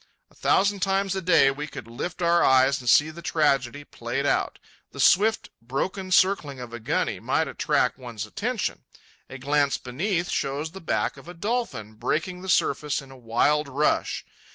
A 0.31 0.35
thousand 0.35 0.79
times 0.79 1.15
a 1.15 1.21
day 1.21 1.51
we 1.51 1.67
could 1.67 1.85
lift 1.85 2.23
our 2.23 2.43
eyes 2.43 2.79
and 2.81 2.89
see 2.89 3.11
the 3.11 3.21
tragedy 3.21 3.83
played 3.83 4.25
out. 4.25 4.57
The 4.93 4.99
swift, 4.99 5.51
broken 5.61 6.09
circling 6.11 6.59
of 6.59 6.73
a 6.73 6.79
guny 6.79 7.21
might 7.21 7.47
attract 7.47 7.99
one's 7.99 8.25
attention. 8.25 8.83
A 9.29 9.37
glance 9.37 9.77
beneath 9.77 10.29
shows 10.31 10.71
the 10.71 10.81
back 10.81 11.17
of 11.17 11.27
a 11.27 11.35
dolphin 11.35 11.93
breaking 11.93 12.41
the 12.41 12.49
surface 12.49 12.99
in 12.99 13.11
a 13.11 13.15
wild 13.15 13.67
rush. 13.67 14.25